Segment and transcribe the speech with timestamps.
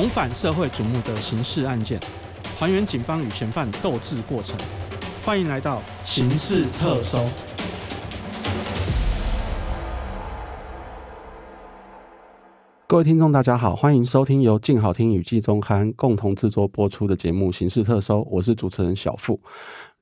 [0.00, 2.00] 重返社会瞩目的刑事案件，
[2.58, 4.58] 还原警方与嫌犯斗智过程。
[5.22, 7.18] 欢迎来到《刑事特搜》。
[12.86, 19.38] 各位听众，大家好，欢迎收听由静好听与镜周刊共同制作播出的节目《刑事特搜》，我是主持人小富。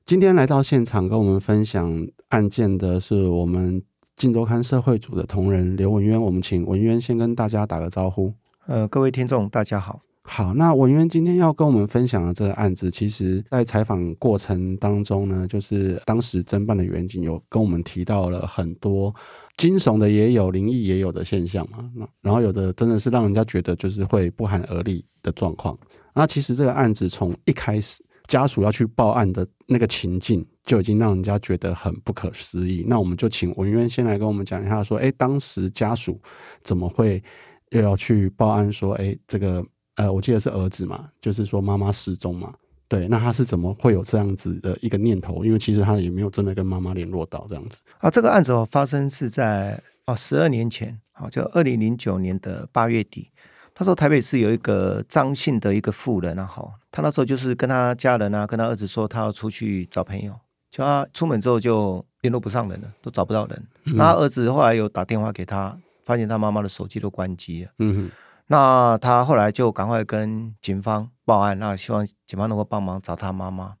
[0.05, 3.83] 今天来到现场跟我们分享案件的是我们
[4.15, 8.33] 镜周刊社会组的同仁刘文渊，我们请文渊先跟大家打个招呼。
[8.69, 9.99] 呃，各位听众，大家好。
[10.21, 19.11] 好，那文渊今天要跟我们分享的这个案子，其实在采访过程当中呢，就是当时侦办的员警有跟我们提到了很多
[19.57, 21.79] 惊悚的，也有灵异也有的现象嘛。
[21.95, 25.75] 那然后有的真的是让人家觉得就是会不寒而栗的状况。
[26.13, 32.85] 那其实这个案子从一开始家属要去报案的那个情境，就已经让人家觉得很不可思议。
[32.87, 36.21] 那我们就请文渊先来跟我们讲一下，说，哎，当时家属
[36.61, 37.23] 怎么会
[37.69, 38.71] 又要去报案？
[38.71, 39.65] 说，哎，这个。
[39.95, 42.53] 呃，我记得是儿子嘛，就是说妈妈失踪嘛，
[42.87, 45.43] 对，那他是怎么会有这样子的一个念头？
[45.43, 47.81] 因为其实他也没有真的跟妈妈联络到这样子。
[47.97, 53.29] 啊，这个案子哦，发生是在哦十二年前，好，就二零零九年的八月底，
[53.77, 60.33] 那时候台北市有一个张姓的一个妇人啊，好，他那时候就是跟他家人啊，跟他儿子说他要出去找朋友，
[60.71, 63.67] 就他出门之后就联络不上人了，都找不到人。
[63.97, 65.77] 他儿子后来有打电话给他，
[66.09, 67.69] 发现他妈妈的手机都关机了。
[67.77, 68.11] 嗯哼。
[68.47, 73.75] 那他后来就赶快跟警方报案，那希望警方能够帮忙找他妈妈。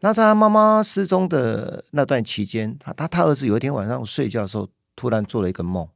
[0.00, 5.86] 那在他妈妈失踪的那段期间，他他他儿子有一天晚上睡觉的时候，突然做了一个梦。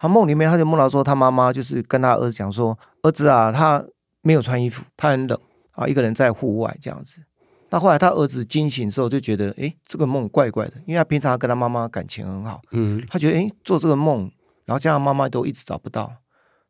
[0.00, 3.84] 他梦里面他就梦到说，他妈妈就是跟他儿子讲说：“儿子啊，他
[4.22, 5.38] 没有穿衣服，他很冷
[5.70, 7.22] 啊，一个人在户外这样子。”
[7.70, 14.28] 那后来他儿子惊醒之后就觉得，哎，这个梦怪怪的，因为他平常跟他妈妈感情很好，嗯，他觉得哎，做这个梦，
[14.64, 16.12] 然后这样妈妈都一直找不到。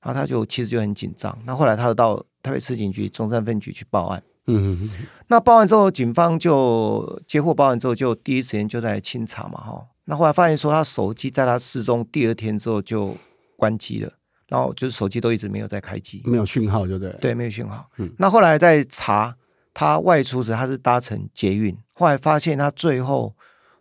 [0.05, 1.39] 然后他就其实就很紧张。
[1.45, 4.21] 那后来他就到台北市警局中山分局去报案。
[4.49, 5.07] 嗯嗯嗯。
[5.29, 9.87] 那报案之后，警方就接获报案之后，就第一时间就在清查嘛，哈。
[10.07, 13.17] 那后来发现说，他手机在他失踪第二天之后就
[13.57, 14.13] 关机了，
[14.49, 17.13] 然后就是手机都一直没有在开机，没有讯号，对不对？
[17.21, 17.89] 对，没有讯号。
[17.99, 18.13] 嗯。
[18.19, 19.37] 那后来在查
[19.73, 23.37] 他外出时，他是搭乘捷运，后来发现他最后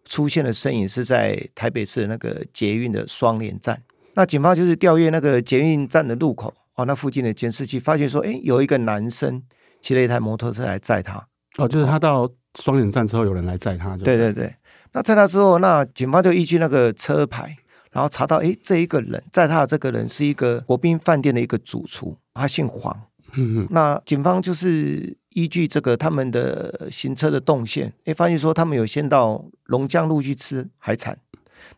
[0.06, 3.82] 出现的身影是在台北市的那个捷运的双连站。
[4.14, 9.42] 那警方就是调阅那个捷运站的路口哦，那附近的监视器，发现说，哎，有一个男生
[9.80, 11.28] 骑了一台摩托车来载他。
[11.58, 13.96] 哦，就是他到双连站之后，有人来载他。
[13.98, 14.54] 对对对。
[14.94, 17.56] 那载他之后，那警方就依据那个车牌，
[17.92, 22.94] 然后查到，哎，这一个人载他的这个人是一个国宾饭店的一个主厨，他姓黄。
[23.34, 23.68] 嗯嗯。
[23.72, 31.18] 那警方就是依据这个他们的行车的动线，哎，发现说他们有先到龙江路去吃海产，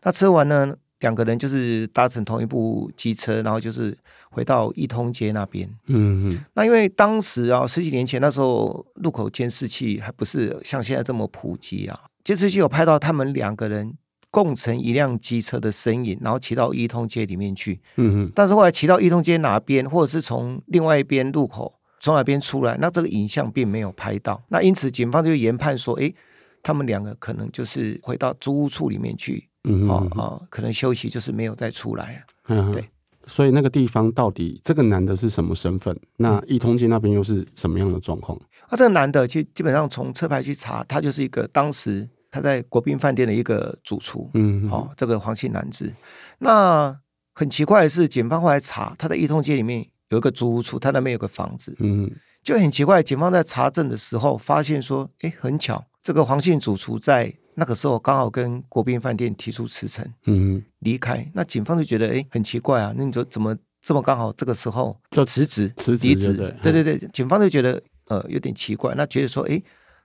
[0.02, 0.76] 那吃完呢？
[1.04, 3.94] 两个人就是搭乘同一部机车，然后就是
[4.30, 5.68] 回到一通街那边。
[5.88, 6.44] 嗯嗯。
[6.54, 13.92] 那因为当时啊，十几年前那时候路口监视器还不是像现在这么普及啊，监视器有拍到他们两个人
[14.30, 17.82] 共乘一辆机车的身影，然后骑到一通街里面去。
[17.96, 18.32] 嗯嗯。
[18.34, 24.42] 但是后来骑到一通街哪边，或者是从另外一边路口从哪边出来，那这个影像并没有拍到。
[24.48, 26.14] 那因此警方就研判说，诶，
[26.62, 29.50] 他们两个可能就是回到租屋处里面去。
[29.64, 32.20] 嗯哦哦，可能休息就是没有再出来啊。
[32.48, 32.88] 嗯，对，
[33.26, 35.98] 所以那个地方到底这个男的是什么身份？
[36.18, 38.38] 那一通街那边又是什么样的状况？
[38.68, 44.30] 啊，这个男的其实基本上从车牌去查，他就是一个当时他在国宾饭店的一个主厨。
[44.34, 45.90] 嗯，哦，这个黄姓男子。
[46.38, 46.94] 那
[47.32, 51.74] 很奇怪的是，警方后来查他在一通街里面有一个租屋处，他那边有个房子。
[51.78, 52.10] 嗯，
[52.42, 57.34] 就很奇怪，警方在查证的时候发现说，哎，很巧，这个黄姓主厨在。
[57.56, 61.30] 那个时候刚好跟国宾饭店提出辞呈，嗯，离开。
[61.34, 66.14] 那警方就觉得，哎，很奇怪啊，那你说怎么这么刚好这个时候就辞职、辞职？
[66.16, 69.62] 对对对对，警方就觉得呃有点奇怪，那觉得说，哎，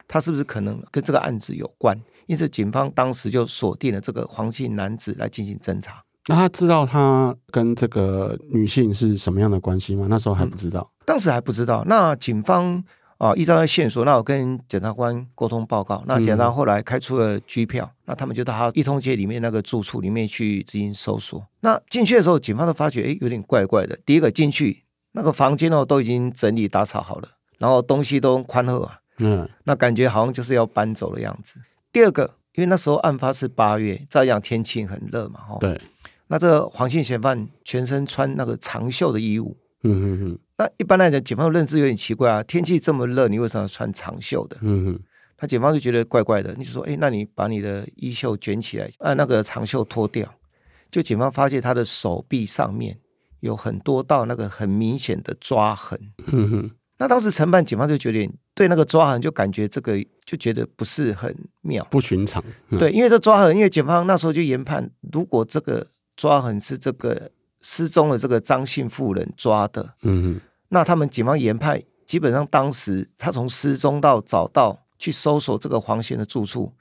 [0.07, 1.99] 他是不是可能跟这个案子有关？
[2.27, 6.03] 因此，警方当时就锁定了这个黄姓男子来进行侦查。
[6.27, 10.05] 那他知道他跟这个女性是什么样的关系吗？
[10.09, 11.83] 那时候还不知道，嗯、当时还不知道。
[11.87, 12.83] 那警方。
[13.19, 21.45] 啊，依照那线索，那我跟检察官沟通报告，那检察官后来开出了拘票，嗯、那他们就到他一通街里面那个住处里面去进行搜索。
[21.59, 23.99] 那进去的时候，警方都发觉，哎，有点怪怪的。
[24.05, 27.27] 第一个进去，那个房间哦都已经整理打扫好了，
[27.57, 31.61] 然后东西都宽厚啊，嗯，那感觉好像就是要搬走的样子。
[31.91, 35.81] 第二个，因为那时候案发是八月，照样天气很热嘛，哈，对。
[36.27, 39.57] 那这个黄姓嫌犯全身穿那个长袖的衣物。
[39.83, 42.43] 嗯嗯嗯，那一般来讲，警方的认知有点奇怪啊。
[42.43, 44.57] 天气这么热，你为什么要穿长袖的？
[44.61, 44.99] 嗯哼，
[45.39, 46.53] 那警方就觉得怪怪的。
[46.57, 50.33] 你就说，哎，那你把你的衣袖卷起来，按那个长袖脱掉。
[50.91, 52.97] 就警方发现他的手臂上面
[53.41, 55.99] 有很多道那个很明显的抓痕。
[56.25, 62.43] 嗯哼，那当时承办警方就觉得对那个抓痕就感觉这个就觉得不是很妙，不寻常。
[62.69, 65.87] 嗯、对，因为这抓痕，因为警方那时候就研判，如果这个
[66.17, 76.73] 抓痕是这个失踪的这个张姓妇人抓的，嗯哼，那他们警方研判，基本上当时他从失踪到找到去搜索这个黄贤的住处。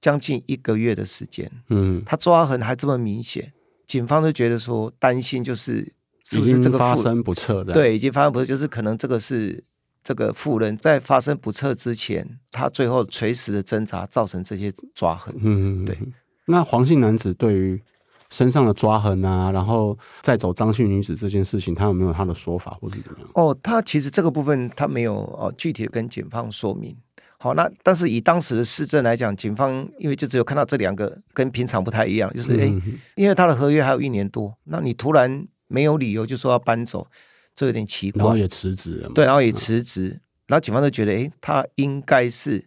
[0.00, 3.52] 将近一个月的时间，嗯，他抓痕还这么明显，
[3.86, 5.92] 警方就觉得说担心，就是
[6.24, 9.62] 是不是这个发生不测的，对，已经发生不测，就是可能这个是
[10.02, 15.98] 这个妇人在发生不测之前，他最后垂死的挣扎造成这些抓痕，嗯，对。
[16.46, 17.82] 那黄姓男子对于
[18.30, 23.28] 身上的抓痕啊，然后再走张姓女子这件事情，他有没有他的说法或者怎么样？
[23.34, 26.96] 哦，他其实这个部分他没有哦具体的跟警方说明。
[27.42, 32.82] 好，那但是以当时的市政来讲，警方因为就只有看到这两个，跟平常不太一样，就是哎、欸，
[33.16, 37.06] 因为他的合约还有一年多，那你突然没有理由就说要搬走，
[37.54, 38.22] 这有点奇怪。
[38.22, 42.62] 然后也辞职了，对，然后也辞职，然后警方就觉得，哎、欸，他应该是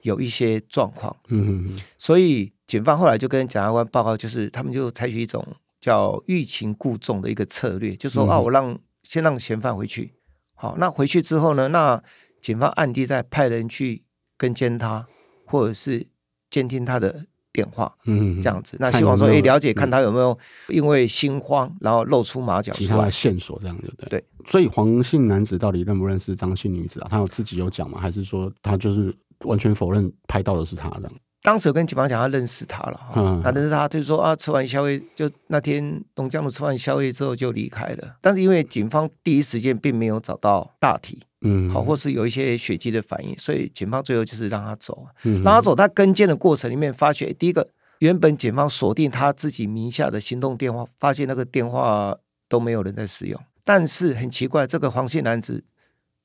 [0.00, 5.46] 有一些状况，嗯嗯，所以警方后来就跟检察官报告，就是他们就采取一种
[5.80, 10.14] 叫欲擒故纵的一个策略，就说啊，我让先让嫌犯回去，
[10.54, 12.02] 好，那回去之后呢，那
[12.40, 14.02] 警方暗地再派人去。
[14.36, 15.06] 跟监他，
[15.46, 16.08] 或者是
[16.50, 18.76] 监听他的电话，嗯，这样子。
[18.80, 20.36] 那希望说，哎，了解看他有没有
[20.68, 24.08] 因为心慌，然后露出马脚，其他的线索，这样就对。
[24.08, 27.06] 对，所以黄姓男子到底认不认识张姓女子啊？
[27.08, 28.00] 他有自己有讲吗？
[28.00, 31.12] 还是说他就是完全否认拍到的是他这样？
[31.44, 38.16] 当时有跟警方讲，他认识他了，嗯，他认识他，就是说啊，吃完宵夜就那天东江路吃完宵夜之后就离开了。
[38.22, 41.20] 但是因为警方第一时间并没有找到大体。
[41.42, 45.74] 嗯，好，或是有一些血迹的反应，所以警方最后就是让他走，嗯、让他走。
[45.74, 47.68] 他跟监的过程里面，发觉第一个，
[47.98, 52.16] 原本警方锁定他自己名下的行动电话，发现那个电话
[52.48, 53.38] 都没有人在使用。
[53.62, 55.62] 但是很奇怪，这个黄姓男子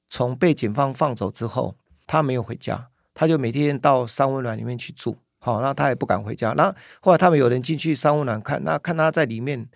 [0.07, 1.75] 从被警方放走之后，
[2.07, 2.87] 他没有回家，
[3.19, 5.17] 他就每天到三温暖里面去住。
[5.39, 6.53] 好，那他也不敢回家。
[6.53, 9.67] 那后来他们有人进去三温暖看，那看他在里面。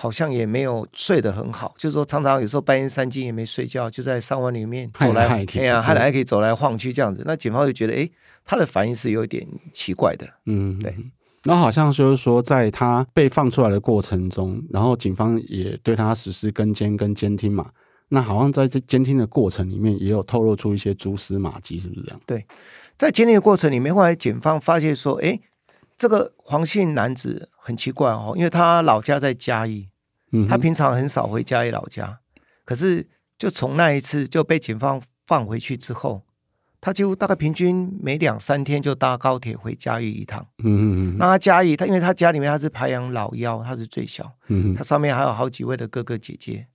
[0.00, 7.24] 好像也没有睡得很好，就是说常常有时候半夜三更也没睡觉，就在三温里面走来，哎呀，还来还可以走来晃去这样子。
[7.26, 8.08] 那警方就觉得，哎，
[8.44, 10.94] 他的反应是有点奇怪的，嗯，对。
[11.42, 17.68] 然后好像就是说，在他被放出来的过程中，然后警方也对他实施跟监跟监听嘛。
[18.08, 22.20] 那好像在这监听的过程里面，也有透露出一些蛛丝马迹，是不是这样？
[22.26, 22.46] 对，
[22.96, 25.40] 在监听的过程里面，后来警方发现说，哎。
[26.00, 29.88] 这个黄姓男子很奇怪哦，因为他老家在嘉义，
[30.48, 32.20] 他平常很少回嘉义老家，
[32.64, 36.22] 可是就从那一次就被警方放回去之后，
[36.80, 40.46] 他几乎大概平均每两三天就搭高铁回嘉义一趟。
[40.62, 46.68] 嗯嗯，那他嘉义，他因为他家里面他是排行老幺，他是最小，嗯，他上面还有好几位的哥哥姐姐，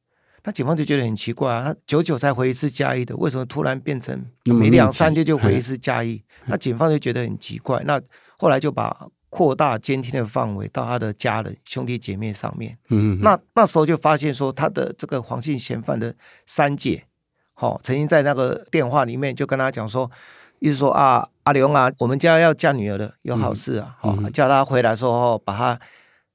[0.44, 6.22] 那警方就觉得很奇怪啊，他久久才回一次嘉义的，为什么突然变成每两三天就回一次嘉义？
[6.46, 8.02] 那警方就觉得很奇怪，那。
[8.40, 12.78] 后来就把扩大监听的范围到他的家人、兄弟姐妹上面。
[12.90, 16.14] 嗯，那那时候就发现说，他的这个黄姓嫌犯的
[16.46, 17.06] 三姐，
[17.54, 20.12] 好、哦，曾经在那个电话里面就跟他讲说，
[20.60, 25.80] 意思说啊，阿龙啊，我们家要嫁女儿了，有好事啊，好、嗯哦，叫他回来时候把他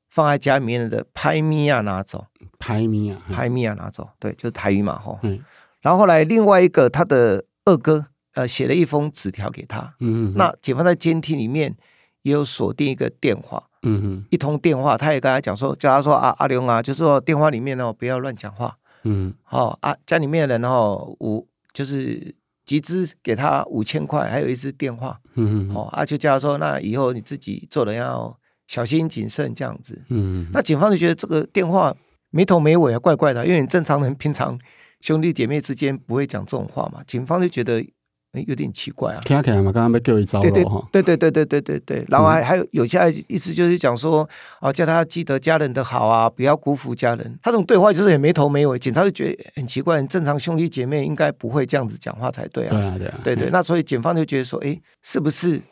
[0.08, 2.26] 放在家里面的拍咪啊拿走，
[2.58, 5.18] 拍咪啊，拍咪啊拿走，对，就是台语嘛，吼、哦。
[5.22, 5.42] 嗯。
[5.80, 9.94] 然后后来另外一个他的二哥，呃，写了一封纸条给他。
[10.00, 11.76] 嗯，那警方在监听里面。
[12.22, 22.34] 也有锁定一个电话，嗯哼，一通电话，他也跟他讲说，叫他说啊，阿龙啊，就是说电话里面哦，不要乱讲话，嗯，好、哦、啊，家里面的人哦，五就是
[22.66, 28.36] 集资给他五千块，还有一支电话，嗯嗯，好、哦、啊，就叫他说，那以后你自己做人要
[28.68, 31.92] 小心谨慎这样子，嗯，那警方就觉得这个电话
[32.30, 34.56] 没头没尾啊，怪怪的，因为你正常人平常
[35.00, 37.84] 兄弟姐妹之间不会讲这种话嘛，警方就觉得。
[38.32, 39.20] 哎，有点奇怪啊！
[39.24, 40.86] 听起来嘛，刚刚被叫一招了哈。
[40.92, 44.28] 对对对对对对对，然后还还有有些意思就是讲说，
[44.60, 47.38] 啊，叫他记得家人的好啊，不要辜负家人。
[47.42, 52.70] 他这种对话就是也没头没尾，警察就觉得很奇怪，正常兄弟姐妹应该不会这样子讲话才对啊。
[52.70, 53.48] 对啊对啊，对对。
[53.50, 55.62] 那所以警方就觉得说，哎，是不是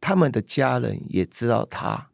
[0.00, 2.06] 他们的家人也知道他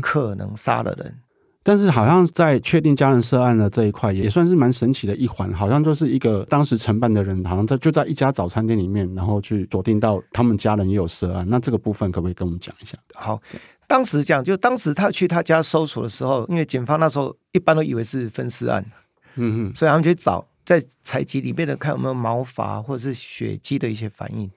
[0.00, 1.20] 可能杀了人？
[1.66, 5.50] 但是好像在确定家人涉案的这一块，也算是蛮神奇的一环。
[5.54, 11.46] 好像就是一个当时承办的人，好像在就在一家早餐店里面，然后去锁定到他们家人也有涉案。
[11.48, 12.98] 那这个部分可不可以跟我们讲一下？
[13.14, 13.40] 好，
[13.88, 18.84] 当时讲就当时他去他家搜索的时候，因为警方那时候一般都以为是分尸案，
[19.36, 24.50] 嗯哼，所以他们去找在采集里面的看有没有毛发或者是血迹的一些反应。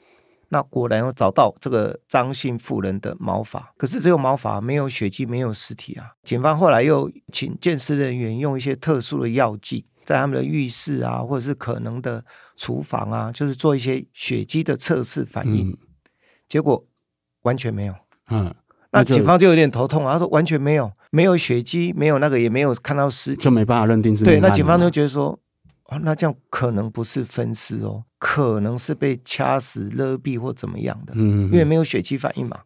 [0.50, 6.12] 那果然又找到这个张姓妇人的毛发，可是只有毛发，没有血迹，没有尸体啊。
[6.24, 12.24] 警方后来又请鉴识人员用一些特殊的药剂，在他们的浴室啊，或者是可能的
[12.56, 15.78] 厨房啊，就是做一些血迹的测试反应，嗯、
[16.48, 16.86] 结果
[17.42, 17.94] 完全没有。
[18.30, 18.54] 嗯，
[18.92, 24.24] 那警方就有点头痛啊，他说完全没有，没有血迹，没有那个，也没有看到尸体，就没办法认定是。
[24.24, 25.40] 对，那警方就觉得说。
[25.88, 32.60] 啊，那这样可能不是分尸哦，可能是被掐死、勒毙或怎么样的，嗯，因为没有血气反应嘛，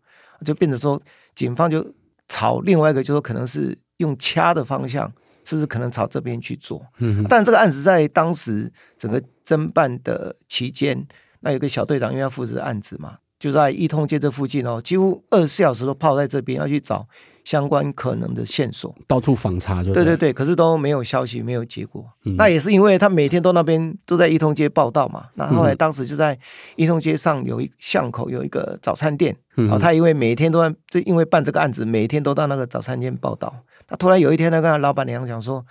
[0.46, 1.02] 就变成说，
[1.36, 1.86] 警方就
[2.28, 5.12] 朝另外一个，就说可能是用掐的方向，
[5.44, 6.86] 是不是可能朝这边去做？
[7.00, 11.06] 嗯，但这个案子在当时整个侦办的期间，
[11.42, 17.08] 那有个小队长因为要负责案子嘛，就在一通街这附近哦，几乎二十四小时都泡在这边要去找。
[17.44, 22.06] 相关可能的线索，到处访查就对，对对对，可是都没有消息，没有结果。
[22.26, 25.26] 嗯、那也是因为他每天都那边都在一通街报道嘛。
[25.36, 26.38] 那后来当时就在
[26.76, 33.54] 一通街上有一巷口有一个早餐店，嗯、哦，他因为每天都在，就因为办这个案子，每天都到那个早餐店报道。
[33.88, 35.66] 他突然有一天，他跟他老板娘讲说，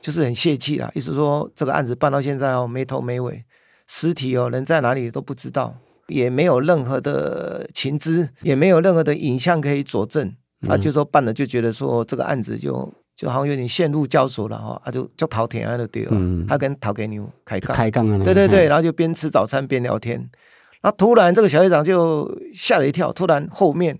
[0.00, 3.44] 就是很泄气啦，意思说这个案子办到现在哦，没头没尾，
[3.86, 5.74] 尸体哦人在哪里都不知道，
[6.06, 10.34] 也没有任何的情资，也没有任何的影像可以佐证。
[10.66, 16.10] 他就说办了，就觉得说这个案子就就好像有点陷入焦灼了哈，他就就陶田安的对了，
[16.48, 20.18] 他跟陶给牛开杠，开杠啊，对对对，然后就边吃早餐边聊天，
[20.80, 23.98] 然后突然这个小队长就吓了一跳，突然后面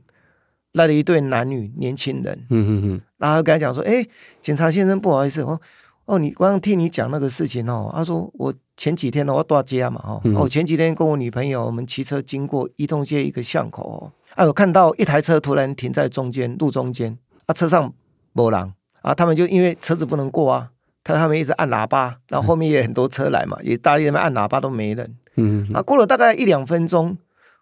[0.73, 4.05] 来了一对男女年轻人，嗯嗯嗯，然后跟他讲说，哎，
[4.41, 5.61] 警察先生不好意思哦，
[6.07, 14.13] 哦，你刚刚听你讲那个事情哦，他说我前几天呢我到家嘛哈，我前几天跟我女朋友我们骑车经过一通街一个巷口哦。
[14.35, 14.45] 啊！
[14.45, 17.93] 我看到一台车突然停在中间路中间，啊，车上
[18.33, 20.71] 没人啊，他们就因为车子不能过啊，
[21.03, 25.17] 他他们一直按喇叭，然后后面也很多车来嘛，也大家在按喇叭都没人。
[25.37, 27.17] 嗯，啊，过了大概一两分钟，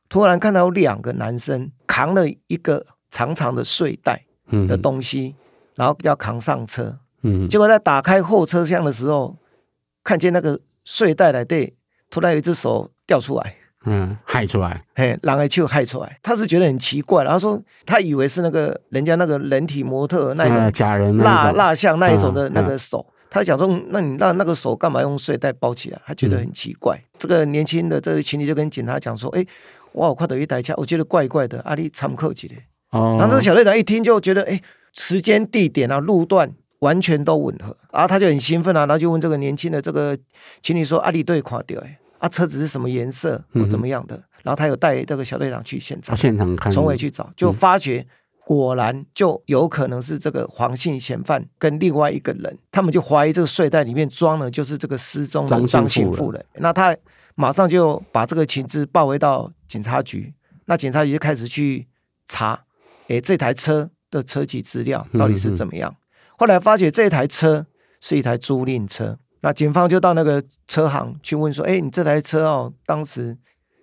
[0.08, 4.24] 突然看到两个男生扛了一个长长的睡袋
[4.68, 5.34] 的东西，
[5.74, 6.98] 然后要扛上车。
[7.22, 9.36] 嗯，结果在打开后车厢的时候，
[10.02, 11.74] 看见那个睡袋来对，
[12.10, 13.56] 突然有一只手掉出来。
[13.84, 16.18] 嗯，害出来，嘿，狼来就害出来。
[16.22, 26.00] 他是觉得很奇怪，然后说他以为是那个人家那个人体模特那一种、嗯、假人蜡蜡像那一种的那个手，他想说，那你那那个手干嘛用睡袋包起来？
[26.06, 26.96] 他觉得很奇怪。
[26.96, 29.44] 嗯、这个年轻的这个情侣就跟警察讲说，哎，
[29.94, 32.56] 哇，我看到一台车，我觉得怪怪的，阿里参考起来。
[32.90, 34.60] 哦，然后这个小队长一听就觉得，哎，
[34.92, 40.16] 时间、地点啊、路段完全都吻合，然后他就很兴奋啊，然后就问这个年轻的这个
[40.60, 41.98] 情侣说，阿里对垮掉哎。
[42.22, 44.14] 啊，车子是什么颜色或怎么样的？
[44.14, 48.06] 嗯、然后他有带这个小队长去现场，现场看，从尾去找，就发觉
[48.44, 56.44] 果然就有可能是这个黄姓嫌犯跟另外一个人，他们就怀疑这个睡袋里面装的就是这个失踪的张姓妇人。
[56.54, 56.96] 那他
[57.34, 60.32] 马上就把这个情资报回到警察局，
[60.66, 61.88] 那警察局就开始去
[62.26, 62.62] 查，
[63.08, 65.96] 诶，这台车的车籍资料到底是怎么样？
[66.38, 67.66] 后来发觉这台车
[68.00, 69.18] 是一台租赁车。
[69.44, 70.40] 那警方就到那个
[70.72, 73.36] 车行去问说：“哎，你这台车哦，当时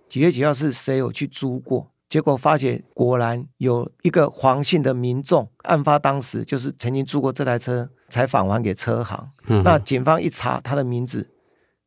[0.08, 9.30] 几月几号是谁有去租过？”结果发现果然有一个黄姓的民众，案发当时就是曾经租过这台车，才返还给车行。
[9.46, 11.30] 嗯、那警方一查，他的名字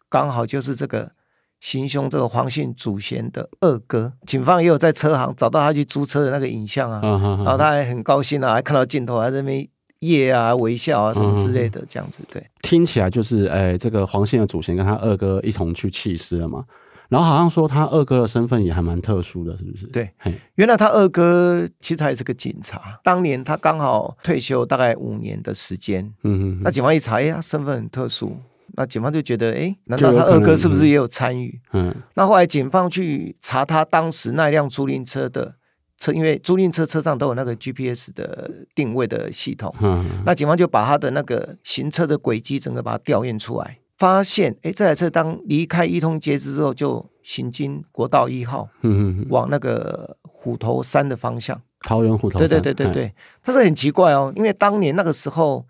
[0.09, 1.11] 刚好就是这个
[1.59, 4.13] 行凶这个黄姓祖先的二哥。
[4.25, 9.69] 警方也有在车行找到他去租车的那个影像啊，嗯、然后他还很高兴啊，还看到镜头还在那边。
[10.03, 16.65] 耶啊，微笑啊，什么之类的，这样子，对，听起来就是，哎、欸，这个黄姓的祖先跟他二哥一同去弃尸了嘛。
[17.09, 19.87] 然后好像说他二哥的身份也还蛮特殊的，是不是？
[19.89, 20.09] 对，
[20.55, 26.11] 原来他二哥其实他也是个警察，当年他刚好退休大概五年的时间。
[26.25, 28.37] 嗯哼，那警方一查，哎、欸，他身份很特殊，
[28.75, 31.61] 那警方就觉得，哎、欸，难道他二哥是不是也有参与？
[31.75, 35.57] 嗯，那后来警方去查他当时那辆租赁车的。
[36.03, 55.65] 车，因为租赁车车上都有那个 GPS 的定位的系统，嗯，那警方就把他的那个行车的轨迹整个把它调验出来，发现，哎，这台车当离开一通街之后，就行经国道一号，嗯嗯，往那个虎头山的方向，桃园虎头山，对对对对对，但是很奇怪哦，因为当年那个时候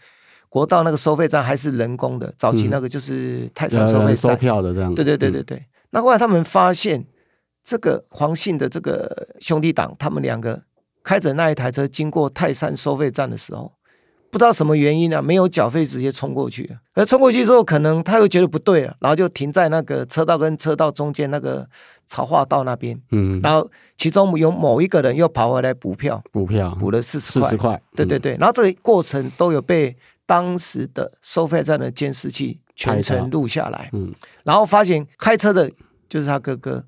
[0.49, 7.05] 国道那个收费站还是人工的，早期那个就是泰山收费站收票的这样，对对对对对，那后来他们发现。
[7.63, 10.63] 这个黄姓的这个兄弟党，他们两个
[11.03, 13.73] 开着那一台车经过泰山收费站的时候，
[14.31, 16.77] 不知道什么原因啊，没有缴费，直接冲过去。
[16.95, 21.69] 而冲过去之后，可能他又觉得不对了，然后就停在那个车道跟车道中间那个
[22.07, 23.01] 槽化道那边。
[23.11, 27.49] 嗯，然后其中有某一个人又跑回来补票，补票补了四十块。
[27.49, 27.83] 四十块。
[27.95, 33.91] 对对对，然后这个过程都有被当时的收费站的监视器全程录下来。
[33.93, 34.13] 嗯，
[34.45, 35.71] 然后发现开车的
[36.09, 36.85] 就是他哥哥。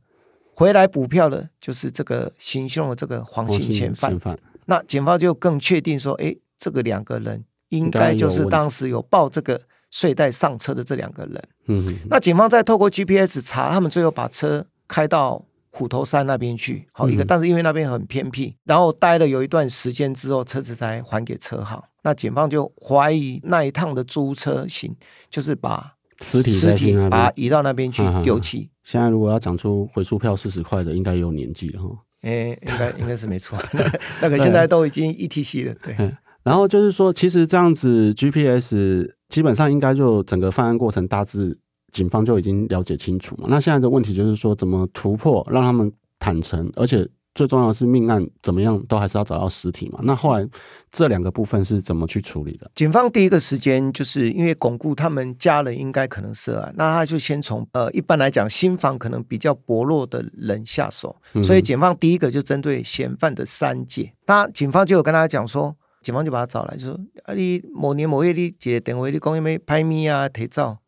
[0.55, 4.19] 回来补票的就是这个行凶的这个黄姓嫌犯。
[4.19, 11.43] 犯那警方就更确定说，哎，这个两个人应该就是当时有报这个睡袋上车的这两个人。
[11.67, 21.83] 嗯哼，那警方再透过 GPS 查，他们最后把车开到虎头山那边去，好一个，嗯、但是因为那边很偏僻，然后待了有一段时间之后，车子才还给车行。
[22.03, 24.95] 那警方就怀疑那一趟的租车行
[25.31, 28.71] 就是把尸体尸体把它移到那边去丢弃。
[28.83, 31.89] 现在如果要讲出回数票四十块的，应该也有年纪了哈。
[32.23, 33.59] 哎、欸，应该 应该是没错，
[34.23, 35.95] 那个现在都已经 ETC 了，对。
[35.95, 41.59] 对 然后就是说，其实这样子 GPS 基本上应该就整个犯案过程大致
[41.91, 43.47] 警方就已经了解清楚嘛。
[43.49, 47.09] 那现在的问题就是说，怎么突破让他们坦诚，而且。
[47.35, 49.99] 最重要的是命案怎么样都还是要找到尸体嘛。
[50.03, 50.49] 那后来
[50.91, 52.71] 这两个部分是怎么去处理的？
[52.75, 64.13] 警方第一个时间就是因为巩固他们家人应该可能涉案，那他就先从呃一般来讲新房可能比较薄弱的人下手，所以警方第一个就针对嫌犯的三姐。
[64.27, 70.79] 那警方就有跟他讲说，警方就把他找来，就说啊你某年某月你接电话，你讲有没拍咪啊、提照，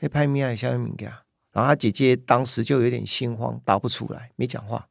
[0.00, 1.12] 那拍咪啊、什么物件？
[1.52, 4.84] 然后他姐姐当时就有点心慌，答不出来，没讲话。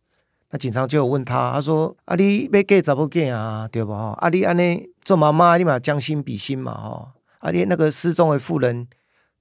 [0.53, 3.67] 那警察就有问他，他说：“啊，你要嫁怎么嫁啊？
[3.71, 3.91] 对不？
[3.91, 7.07] 啊，你安尼做妈妈，你嘛将心比心嘛，吼！
[7.39, 8.87] 啊，你那个失踪的妇人，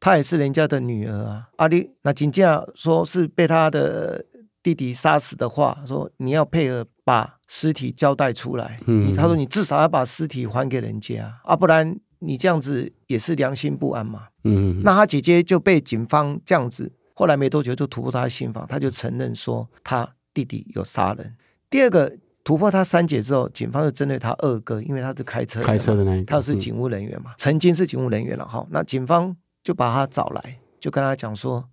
[0.01, 1.49] 她也是人家的女儿啊！
[1.59, 4.25] 啊，你那真正说是被他的
[4.63, 8.81] 弟弟杀死的话，说你要配合把尸体交代出来。
[8.87, 14.29] 嗯，他说你至少要把尸体还给人家啊，不然你这样子也是良心不安嘛。
[14.45, 20.09] 嗯，那他姐姐就被警方这样子，后来没多久就突破他的心防，他就承认说他。
[20.33, 21.37] 弟弟有杀人。
[21.71, 28.67] 第二个突破他三姐之后，警方就针对他二哥，因为他是开车开车的那一个，他是警务人员嘛，嗯、曾经是警务人员了哈。
[28.71, 31.69] 那警方就把他找来，就跟他讲说：“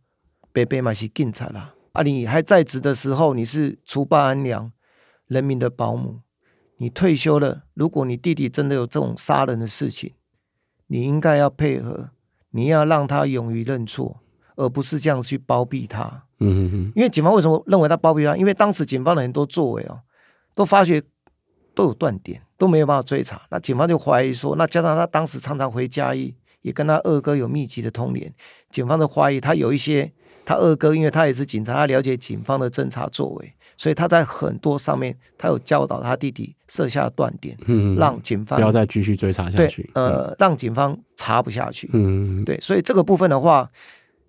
[0.54, 4.72] 伯伯嘛是警察啦，啊，你还在职的时候，你是除暴安良、
[5.28, 6.22] 人民的保姆。
[6.78, 10.14] 你退休了，如果你弟弟真的有这种杀人的事情，
[10.88, 12.12] 你应该要配合，
[12.52, 14.22] 你要让他勇于认错，
[14.56, 18.36] 而不是这样去包庇他。”嗯嗯嗯，因为警方为什么认为他包庇他？
[18.36, 20.00] 因为当时警方的很多作为哦，
[20.56, 21.02] 都发觉
[21.74, 23.42] 都有断点，都没有办法追查。
[23.50, 28.34] 那警方就怀疑说，那加上他当时常常回家义，也跟他二哥有密集的通联，
[28.70, 30.12] 警方就怀疑他有一些，
[30.46, 43.70] 他二哥因为他也是警察，他了解警方的侦查作为，所以他在很多上面他有教导他弟弟设下断点，嗯，让警方不要再继续追查下去，呃，让警方查不下去，嗯，对，所以这个部分的话。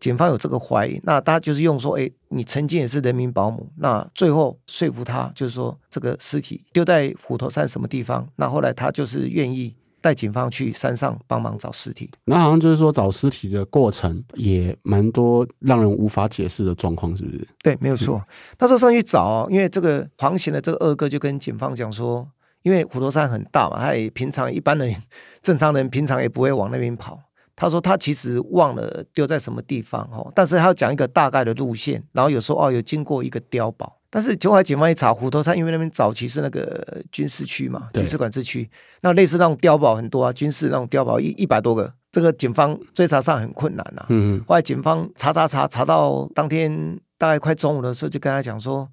[0.01, 12.11] 警方有这个怀疑，那他就是用说，哎，你曾经也是人民保姆，那最后说服他，就是说这个尸体丢在虎头山什么地方，那后来他就是愿意带警方去山上帮忙找尸体。
[12.25, 17.47] 那好像就是说找尸体的过程也蛮多让人无法解释的状况，是不是？
[17.63, 18.17] 对，没有错。
[18.17, 18.25] 嗯、
[18.61, 22.27] 那时候上去找，因为这个黄贤的这个二哥就跟警方讲说，
[22.63, 24.95] 因为虎头山很大嘛，他也平常一般人
[25.43, 27.21] 正常人平常也不会往那边跑。
[27.61, 38.71] 他说他其实忘了丢在什么地方哦，但是他要讲一个大概的路线，然后有说哦有经过一个碉堡，但是琼海警方一查，虎头山因为那边早期是那个军事区嘛，军事管制区，
[39.03, 44.07] 那类似那种碉堡很多啊，军事那种碉堡一一百多个，这个警方追查上很困难呐。
[44.09, 44.45] 嗯嗯。
[44.49, 48.89] 后来警方查查查查到当天大概快中午的时候，就跟他讲说，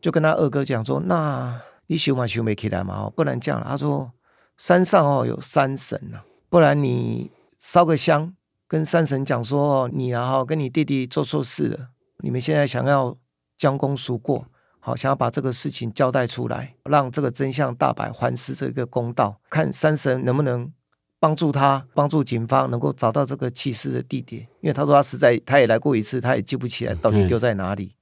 [0.00, 3.66] 就跟他二哥讲说，那你修嘛修没起来嘛，不然这样了。
[3.68, 4.12] 他说
[4.56, 7.32] 山上哦有山神呐，不然你。
[7.58, 8.34] 烧个香，
[8.68, 11.88] 跟山神讲说：“你然后跟你弟弟做错事了，
[12.18, 13.16] 你们现在想要
[13.56, 14.46] 将功赎过，
[14.80, 19.40] 好，想要把这个事情交代出来，让这个真相大白，还是这个公道。
[19.48, 20.70] 看山神能不能
[21.18, 24.42] 帮助他，帮助警方能够找到这个弃尸的地点。
[24.60, 27.92] 因为他说他实在他也来过一次，他也记不起来到底丢在哪里。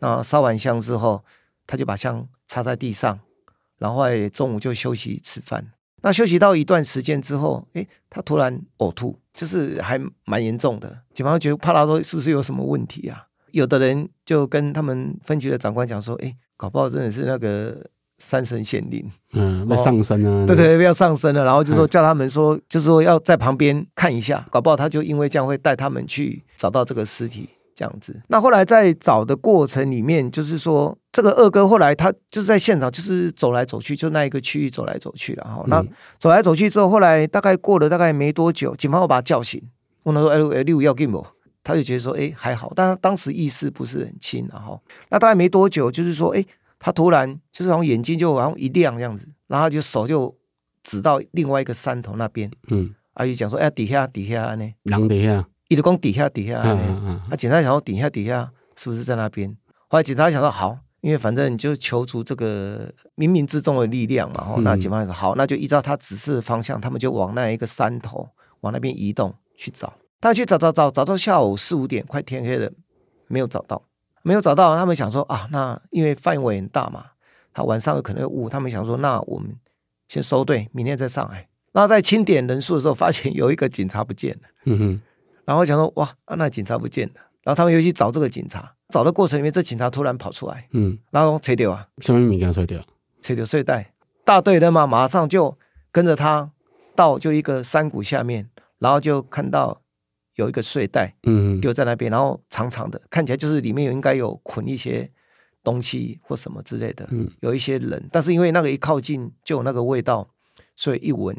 [0.00, 1.24] 那烧完香之后，
[1.66, 3.20] 他就把香插在地上，
[3.78, 5.70] 然后中午就休息吃饭。”
[6.04, 10.98] 那休息到一段时间之后，诶，他突然呕吐，就是还蛮严重的。
[11.14, 13.26] 警方觉得怕他说是不是有什么问题啊？
[13.52, 17.74] 有的人就跟他们分局的长官讲说，诶，搞不好真的是那个
[18.18, 21.42] 山神显灵，嗯，要上身啊，对对，要上身了。
[21.42, 27.48] 然后就说叫他们说，就是说要在旁边看一下，搞不好他就因为这样会带他们去找到这个尸体。
[27.74, 35.62] 这样子，那后来在找的过程里面，就是说这个二哥后来他就是在现场，就是走来走去，就那一个区域走来走去了哈。
[35.64, 35.84] 嗯、那
[36.18, 39.60] 走来走去之后，后来大概过了大概没多久，警方又把他叫醒，
[40.04, 41.26] 问他说：“哎哎，六要给我？”
[41.64, 46.44] 他就觉得说：“哎，还好。”但他当时意识不是很清，然后那大概没多久，就是说：“哎，
[46.78, 50.36] 他突然就是好像眼睛就好像一亮这样子，然后就手就
[50.82, 54.74] 指到另外一个山头那边。”嗯，阿姨讲说：“哎，底下底下呢？
[54.82, 56.62] 人底下。”一直讲底下底下，
[57.28, 59.50] 那警察想说底下底下是不是在那边？
[59.88, 64.46] 后来警察想说好，因为反正你就求助这个冥冥之中的力量嘛。
[64.48, 68.28] 哦，那警方说好，那就依照他指示的方向，他们就往那一个山头
[68.60, 69.92] 往那边移动去找。
[70.20, 72.70] 他去找找找，找到下午四五点，快天黑了，
[73.26, 73.82] 没有找到，
[74.22, 74.76] 没有找到。
[74.76, 77.06] 他们想说啊，那因为范围很大嘛，
[77.52, 79.50] 他晚上有可能有雾，他们想说，那我们
[80.06, 81.48] 先收队，明天再上来。
[81.72, 84.42] 那在清点人数的时候，发现有一个警察不见了。
[84.66, 85.00] 嗯哼，
[85.44, 87.14] 然后想说哇，那警察不见了。
[87.42, 92.80] 然后他们又去找这个警察，找的过程里面，这警察突然跑出来，嗯，然后吹掉啊，什么名给他吹掉？
[93.20, 93.92] 扯掉睡袋。
[94.24, 95.58] 大队人马马上就
[95.92, 96.50] 跟着他
[96.96, 99.82] 到就一个山谷下面，然后就看到
[100.36, 105.10] 有一个睡袋，嗯，丢在那边，然后长长的，看起来就是里面有应该有捆一些
[105.62, 110.30] 东西或什么之类的，嗯，有一些人，但是因为那个一靠近就有那个味道，
[110.74, 111.36] 所以一闻。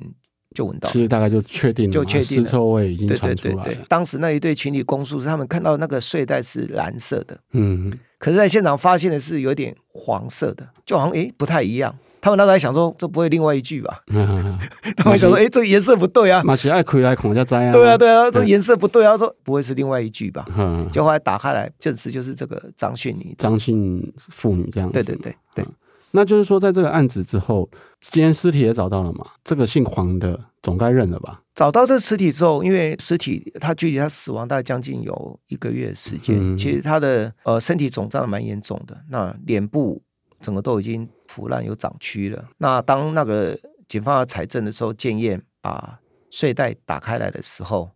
[0.56, 3.64] 就闻到，其实大概就确定了，就确定臭味已经传出来了。
[3.66, 11.94] 对对对对，当时那一对情侣供述是他们看到那个睡袋是蓝色的，嗯，可是在现场发现的是有点黄色的，就好像诶不太一样。
[12.22, 14.02] 他们当时候还想说，这不会另外一具吧？
[14.08, 14.58] 嗯
[14.98, 17.72] 他们想说，诶这个颜色不对啊，马奇爱亏来孔家灾啊。
[17.72, 20.44] 对啊对啊，这个颜色不对啊，他说不会是另外一具吧？
[20.58, 24.94] 嗯，就后来打开来证实就是这个张姓女，张姓妇女这样子。
[24.94, 25.66] 对对对对。
[26.12, 27.70] 那就是说，在这个案子之后，
[28.12, 29.26] 今天尸体也找到了嘛？
[29.44, 31.42] 这个姓黄的总该认了吧？
[31.54, 40.02] 找到这尸体之后，因为尸体他距离他死亡大概将近有一个月时间，嗯、其实他的呃身体肿胀的蛮严重的，那脸部
[40.42, 42.46] 整个都已经腐烂有长蛆了。
[42.58, 47.90] 那当那个警方要采证的时候，检验把睡袋打开来的时候，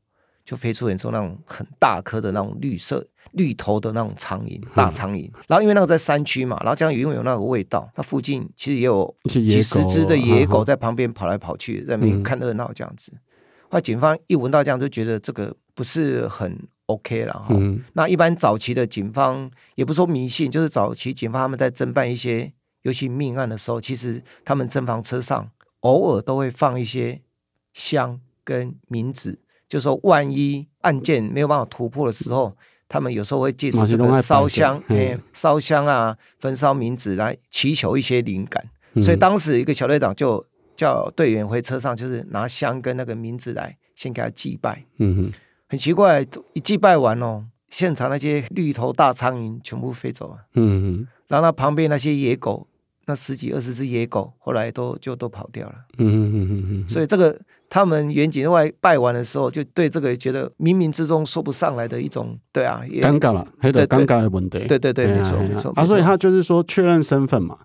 [0.46, 3.06] 就飞出很多那种很大颗的那种绿色。
[3.34, 5.30] 绿头的那种苍蝇，大苍蝇。
[5.48, 13.12] 然后因为那个在山区嘛，然后这样因为有那个味道，它附近其实也有几十只的野狗在旁边跑来跑去，在那边看热闹这样子。
[13.70, 17.48] 后来警方一闻到这样，就觉得这个不是很 OK 了哈。
[17.52, 27.22] 嗯、那一般早期的警方也不说迷信，就是早期警方他们在侦办一些尤其命案的时候，其实他们侦防车上偶尔都会放一些
[27.74, 29.38] 香跟冥纸，
[29.68, 32.58] 就说万一案件没有办法突破的时候。
[32.90, 38.62] 他们有时候会借助这个烧香，哎，烧香啊，焚烧冥纸来祈求一些灵感。
[38.96, 40.44] 嗯、所以当时一个小队长就
[40.76, 44.84] 叫队员回车上，就是拿香跟那个冥纸来先给他祭拜。
[44.98, 45.34] 嗯哼，
[45.68, 50.38] 很奇怪，一祭拜完哦，现场那些绿头大苍蝇全部飞走了。
[50.56, 52.68] 嗯哼，然后那旁边那些野狗，
[53.10, 55.76] 那十几二十只野狗，后来都就都跑掉了。
[55.98, 57.36] 嗯嗯嗯嗯嗯，所以这个。
[57.72, 64.58] 他们远景外拜完的时候，就对这个觉得冥冥之中说不上来的一种，对啊，尴尬了，很尴尬的问题。
[64.66, 65.72] 对对对，没错没错。
[65.76, 67.56] 啊，所以他就是说确认身份嘛。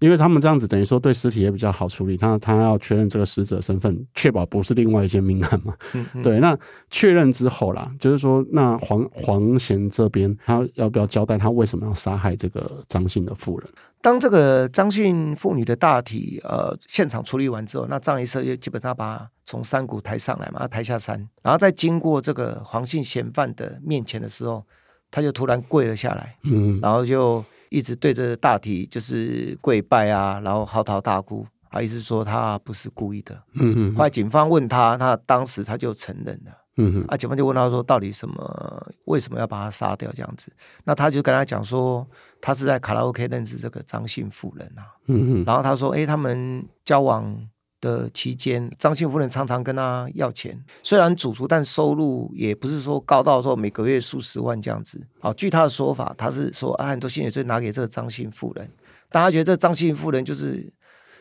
[0.00, 5.74] 因为他们这样子等于说对尸体也比较好处理，他他要确认这个死者身份，确保不是另外一些命案嘛。
[5.94, 6.56] 嗯嗯对，那
[6.88, 13.68] 确认之后啦，就是说那黄黄贤这边他要不要交代他为什么要杀害这个张姓的妇人？
[14.00, 24.64] 当这个张姓妇女的大体呃现场处理完之后，那葬仪社就基本上把他从山谷抬上来嘛，抬下山，然后再经过这个黄姓嫌犯的面前的时候，
[25.10, 27.44] 他就突然跪了下来，嗯，然后就。
[27.70, 33.40] 一直对着大体就是跪拜啊，然后嚎啕大哭，啊，意思说他不是故意的。
[33.54, 36.52] 嗯哼，后来警方问他，他当时他就承认了。
[36.76, 38.92] 嗯哼，啊，警方就问他说，到底什么？
[39.04, 40.10] 为什么要把他杀掉？
[40.12, 40.52] 这样子，
[40.84, 42.06] 那他就跟他讲说，
[42.40, 44.82] 他是在卡拉 OK 认识这个张姓妇人啊。
[45.06, 47.36] 嗯哼，然后他说，哎，他们交往。
[47.80, 55.00] 的期间，张姓夫人常常跟他要钱，虽然主厨，但收入也不是说高到说每个月数十万这样子。
[55.20, 58.68] 好，据他的说法，他是说啊，很多薪水就拿给这个张姓夫人，
[59.10, 60.72] 大家觉得这张姓夫人就是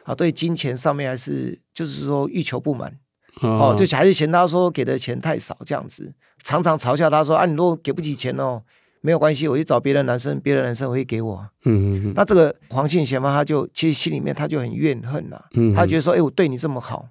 [0.04, 2.98] 啊，对金钱上面还是就是说欲求不满，
[3.41, 8.63] 哦，就还是嫌他说给的钱太少这样子，常常嘲笑他说啊，你如果给不起钱哦。
[9.02, 11.48] 没有关系，我去找别的男生，别的男生会给我。
[11.66, 12.14] 嗯嗯嗯。
[12.16, 15.46] 那这个黄姓嫌犯他就其实心里面他就很怨恨呐、啊。
[15.54, 15.74] 嗯。
[15.74, 17.06] 他觉得说，哎，我对你这么好，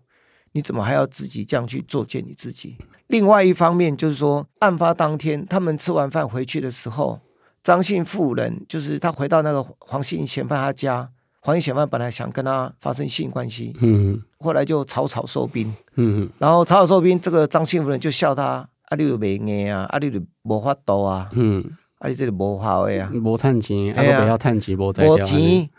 [0.53, 2.77] 你怎么还要自己这样去作践你自己？
[3.09, 7.21] 另外一方面就是说，案发当天他们吃完饭回去的时候，
[7.63, 11.09] 张姓妇人就是他回到那个黄姓嫌犯他家，
[11.41, 21.65] 黄姓嫌犯本来想跟他发生性关系，嗯，后来就草草收兵，嗯，然后草草收兵，这个张姓妇人就笑他，啊，你就没硬啊，啊，你就无法度啊，嗯。
[21.99, 22.09] 啊！
[22.09, 25.71] 你这个无效的啊，无趁钱，啊，不要趁钱，无钱，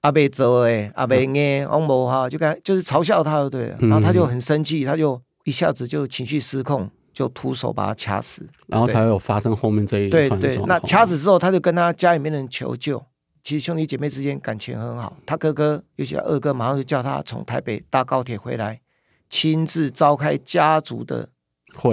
[0.00, 13.04] 啊，没做诶，啊，没硬，我无效，就跟就是嘲笑他就对了，然后他就很生气，他就一下子就情绪失控，就徒手把他掐死，然后才有发生后面这一串对对，那掐死之后，他就跟他家里面人求救。
[13.42, 18.80] 其实兄弟姐妹之间感情很好，他哥哥尤其二哥，马上就叫他从台北搭高铁回来，
[19.28, 21.28] 亲自召开家族的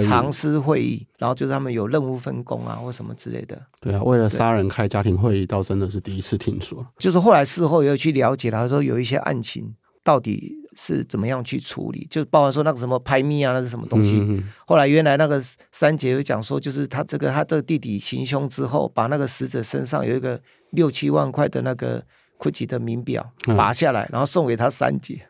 [0.00, 3.60] 常私会议，然后就是他们有任务分工啊，或什么之类的。
[3.80, 6.86] 对啊，为了杀人开家庭会议，倒真的是第一次听说。
[6.96, 14.16] 就是后来事后也有去了解了，他说有一些案情到底是怎么样去处理，就包括说那个什么拍密啊，那是什么东西。
[14.16, 22.02] 嗯、后来原来那个三姐有讲说，就是他这个他这个弟弟行凶之后，把那个死者身上有一个六七万块的那个
[22.38, 25.26] Gucci 的名表拔下来，嗯、然后送给他三姐，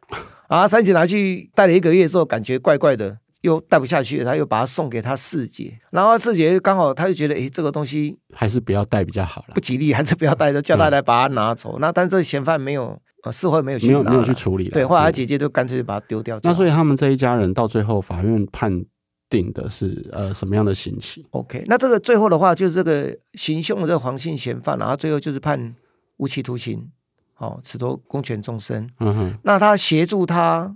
[0.49, 3.19] 然后三姐拿去戴了一个月之后，感觉怪怪的。
[3.45, 11.77] 又带不下去，他又把它送给他四姐，然后四姐刚好他就觉得，哎，这个东西还是不要带比较好了，不吉利， 还是不要带，就叫他来把它拿走。
[11.77, 16.41] 嗯、那但这嫌犯没有，呃，事后没有没有没有去处理，对，后来他姐姐就干脆就把它丢掉。
[16.43, 18.83] 那所以他们这一家人到最后法院判
[19.29, 25.75] 定的是呃什么样的刑期？OK，那这个最后的话就是这个行凶的这个黄姓嫌犯，然后最后就是判
[26.17, 26.89] 无期徒刑，
[27.37, 28.89] 哦，褫夺公权终身。
[29.01, 30.75] 嗯哼，那他协助他。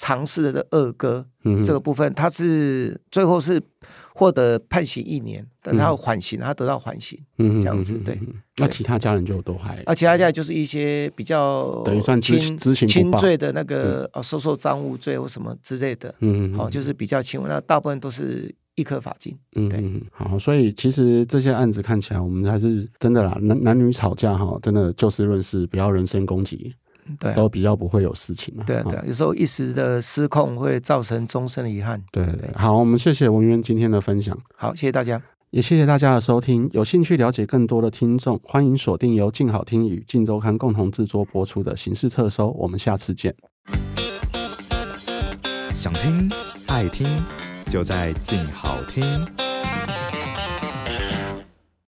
[0.00, 1.26] 尝试的二哥，
[1.62, 3.60] 这个部分，他是最后是
[4.14, 8.18] 获得判刑一年，但他缓刑，他得到缓刑，嗯，这样子，对。
[8.56, 12.34] 那其他家人就都还，啊，其他家人就是一些比较等于算轻
[12.88, 20.02] 轻罪的那个啊，收受赃物罪或什么之类的，嗯，好，就是比较轻，那大部分都是易科罚金，嗯，对。
[20.12, 26.74] 好，所以其实这些案子看起来，我们还是真的啦，男男女吵架哈，真的就事论事，不要人身攻击。
[27.18, 28.64] 对、啊，都比较不会有事情嘛。
[28.66, 32.02] 对啊，对啊，有时候一时的失控会造成终身的遗憾。
[32.12, 34.36] 对对，对，好，我们谢谢文渊今天的分享。
[34.56, 35.20] 好，谢谢大家，
[35.50, 36.68] 也谢谢大家的收听。
[36.72, 42.48] 有兴趣了解更多的听众，欢迎锁定由静好听与静周刊共同制作播出的《刑事特搜》。
[42.52, 43.34] 我们下次见。
[45.74, 46.30] 想听
[46.66, 47.08] 爱听，
[47.68, 49.49] 就在静好听。